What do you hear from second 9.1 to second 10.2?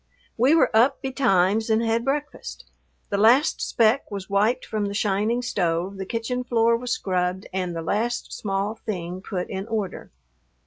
put in order.